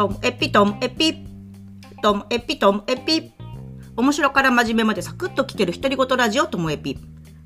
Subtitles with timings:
[0.00, 1.14] トムエピトムエピ
[2.02, 3.34] トムエピトムエピ。
[3.94, 6.96] 面白から真面目までサクッと聞ける独り言ラジオともエピ。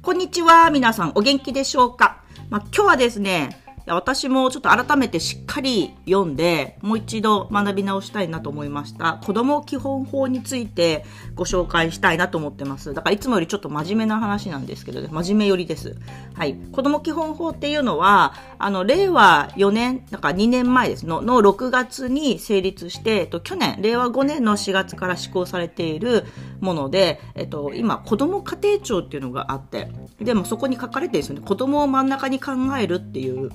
[0.01, 1.13] こんにちは皆さん。
[1.17, 9.21] お元気でしょうか、まあ、今日はですね私もちょっと改めてしっかり読んで、もう一度学び直したいなと思いました。
[9.23, 12.95] 子供基本法についてご紹介したいなと思ってます。
[12.95, 15.97] だからいつもよりちょっと真面目な話なんですけど、ね、真面目寄りです。
[16.33, 16.55] はい。
[16.55, 26.25] 子供基本法っていうのは、あの、令和4年、だから2年前ですの、の6月に成立して、えっと、去年、令和5年の4月から施行されている
[26.61, 31.43] もので、えっと、今、子供家庭庁っていうのがあって、でもそこに書かれてるんですよね。
[31.47, 33.51] 子供を真ん中に考えるっていう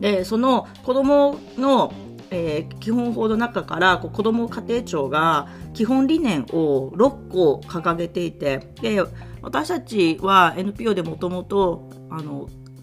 [0.00, 1.92] でその子どもの
[2.32, 9.02] えー、基本法の中からこ子ども家庭庁が基本理念を6個掲げていてで
[9.42, 11.88] 私たちは NPO でもともと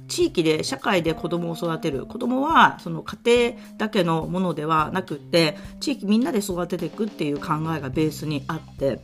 [0.07, 2.05] 地域で社会で子どもを育てる。
[2.05, 9.01] 子どもはその家庭だけのものではなくて地域みんなで育てていくっていう考えがベースにあって。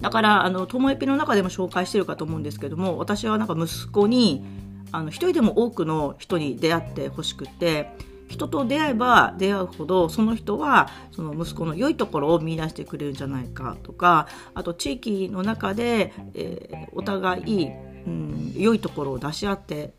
[0.00, 4.44] だからあのともえぴの中でも紹介してるかと思うんですけども私はなんか息子に
[4.92, 7.90] あの一人でも多くの人に出会ってほしくて
[8.28, 17.68] 人と出会えば出会うほどその人はその息子の良いところを見出してくれるんじゃないかとかあと地域の中で、えー、お互い、
[18.06, 19.94] うん、良いところを出し合って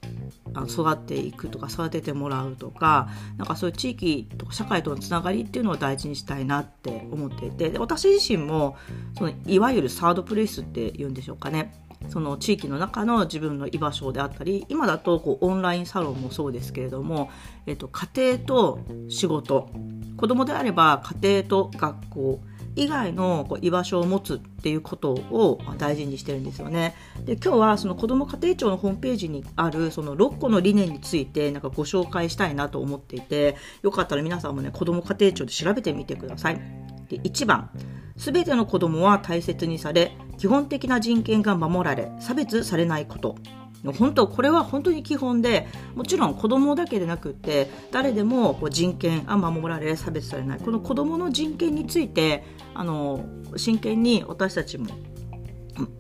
[0.68, 8.78] 育っていくとか育ててもらうとかなんかそういう地域とか社会とのつながりっていうのを大事にしたいなって思っていてで私自身も
[9.18, 11.87] そのいわゆるサードプレイスっていうんでしょうかね。
[12.10, 17.30] その地域の中の自分の居場所であったり今だとこうオンラインサロンもそうですけれども、
[17.66, 19.70] えっと、家庭と仕事
[20.18, 22.42] 子供であれば家庭と学校
[22.78, 26.96] 以外のこう居場所を持つっていうことを大事にしてるんですよね。
[27.26, 36.62] で今日はその子ども家庭庁のホームページにあるその6個の理念についてなんかご紹介したいなと思っていてよかったら皆さんもね子ども家庭庁で調べてみてください。
[37.10, 37.72] で1番
[38.17, 43.36] すべての子どもは大切にされ基本的な人権が守られ差別されないこと。
[44.00, 50.60] 本当これは本当に基本でもちろん子供だけでなくって誰でも人権が守られ差別されない。
[50.60, 53.23] この子供の人権についてあの
[53.55, 54.88] 真剣に私たちも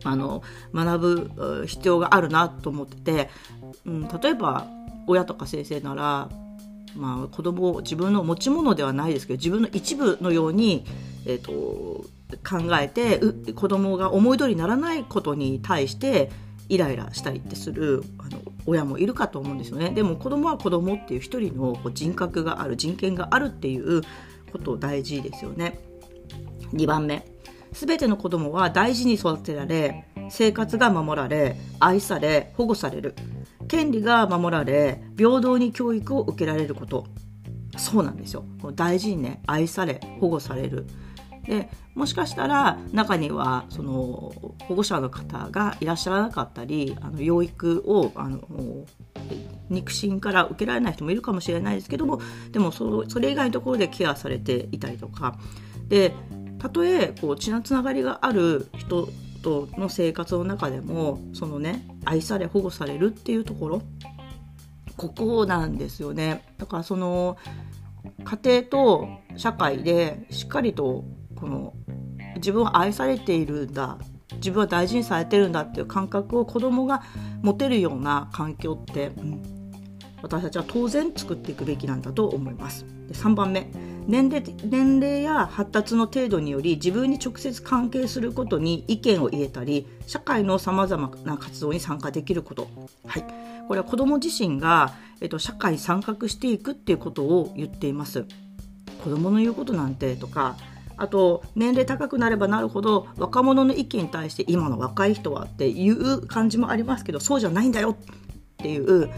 [0.03, 0.41] あの
[0.73, 3.29] 学ぶ必要があるなと思ってて、
[3.85, 4.67] うん、例えば
[5.05, 6.29] 親とか先生なら
[6.97, 10.85] まあ、子供を自分の持ち物ではないですけど自分の一部のように、
[11.25, 12.05] えーと
[12.43, 13.19] 考えて
[13.53, 16.29] 子供が思い通りにならないことに対して
[16.69, 19.91] イライラしたりってするあの親もいるかと思うんですよね。
[19.91, 24.01] でも子供は子供っていう一人のこう人格がある人権があるっていう
[24.51, 25.79] こと大事ですよね。
[26.73, 27.25] 2番目。
[27.71, 33.15] 全ての子供は大事に育てられ生活が守られ愛され保護される。
[33.67, 37.05] 権利が守られ平等に教育を受けられること。
[37.77, 38.43] そうなんですよ。
[38.75, 40.87] 大事にね愛され保護される。
[41.45, 44.33] でもしかしたら中にはその
[44.67, 48.41] 保護者の方がいらっしゃらなかったりあの養育をあの
[49.69, 52.19] 肉親から受けられない人もいるかもしれないですけども
[52.51, 55.37] でもそれ以外のところでケアされていたりとか。
[55.87, 56.13] で
[56.59, 63.81] たとえこう血のつながりがある人との生活の中でもそのね愛され保護されるっていうところ
[64.95, 67.37] ここなんですよねだからその
[68.23, 71.05] 家庭と社会でしっかりと
[71.35, 71.73] この
[72.35, 73.97] 自分は愛されているんだ
[74.35, 77.03] 自分は大事にされてるんだっていう感覚を子供が
[77.41, 79.41] 持てるような環境って、うん、
[80.21, 82.85] 私たちは当然作っていくべきなんだと思います。
[83.07, 83.71] で3番目
[84.07, 92.69] 年齢年齢や発達の程度により自分に直接関係することに意見を言えたり社会のさまざまな活動に参加できること、
[93.05, 93.25] はい、
[93.67, 98.25] これは子ども自身が、えっと、社会参画していくっていうことを言っています。
[99.03, 100.57] 子どもの言うことなんてとか
[100.97, 107.95] あと年齢高くなればなるほど若者の意見に対して今の若い人はっていう感じもありますけどそうじゃないんだよっ
[108.57, 109.09] ていう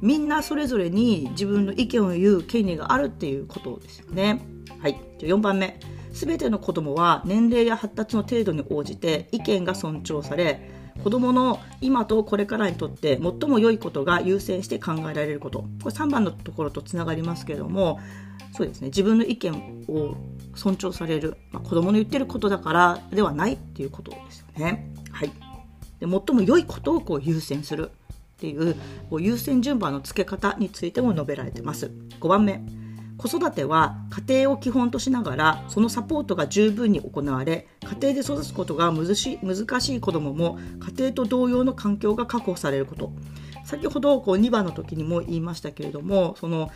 [0.00, 4.40] みんなそれぞれに自分の意見を言う権利があるっていうことですよね。
[4.80, 5.78] はい、じゃ4番目
[6.12, 10.70] 全ての子どもは年齢や発達の程度に応じて意見が尊重され
[11.02, 15.60] 子どもの今とこれからにとって最も良いことが優先して考えられること。
[15.82, 17.98] これ3番のところとつながりますけれども
[18.52, 18.88] そうですね。
[18.88, 20.16] 自分の意見を
[20.54, 24.92] 尊重される、まあ、子供の言ってることだからではないっていうことですよね。
[25.10, 25.28] はい、
[25.98, 27.90] で最も良いことをこう優先する。
[28.34, 28.76] っていう
[29.20, 31.90] 優先順番の付け方についても述べられてます。
[32.20, 32.62] 5番目
[33.16, 33.96] 子育ては
[34.28, 39.38] 家庭を基本としながらそのサポートが十分に行われ家庭で育つことが難し
[39.96, 43.12] い子どもも家庭と同様の環境が確保されること
[43.64, 46.70] 先ほどこう2番の時にも言いましたけれどもその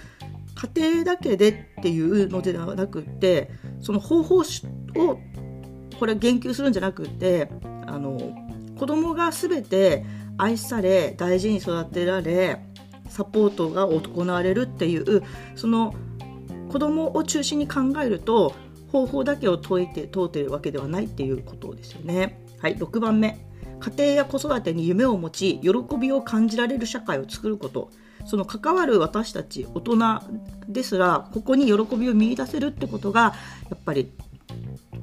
[0.75, 3.51] 家庭だけでっていうのではなくって
[3.81, 4.45] その方法を
[5.99, 7.51] これ言及するんじゃなくって
[7.87, 8.19] あの
[8.79, 10.05] 子供が全て
[10.39, 12.61] 愛され大事に育てられ
[13.09, 15.23] サポートが行われるっていう
[15.57, 15.95] その
[16.71, 18.55] 子供を中心に考えると
[18.93, 22.43] 方法だけを解いて問うてるわけではないっていうことですよね。
[22.61, 23.39] はい、6番目
[23.81, 27.91] 家庭や子育てに夢を持ち喜びを感じられる社会を作ること
[28.27, 29.99] その関わる私たち大人
[30.69, 33.35] ですらここに喜びを見いだせるってことが
[33.71, 34.13] やっぱり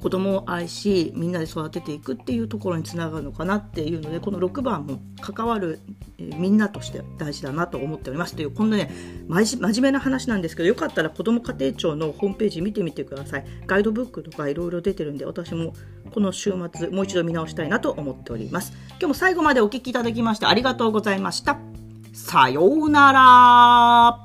[0.05, 5.79] 子供を愛しみんなで育てていくっていうところにつながるのかなっていうのでこの6番も関わる、
[6.19, 8.35] え、みんなとして大事だなと思っております。
[8.35, 8.91] というこんなね
[9.27, 13.45] 真面目な話なんですけどよかったら子ども家庭庁のホームページ見てみてください。
[13.65, 15.73] ガイドブックとかいろいろ出てるんで私も
[16.13, 18.73] この週末もう一度見直したいなと思っております。
[18.89, 21.57] 今日も最後までお聴きいただきましてありがとうございました。
[22.13, 24.24] さようなら。